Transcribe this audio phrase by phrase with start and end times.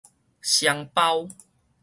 [0.41, 1.29] 雙胞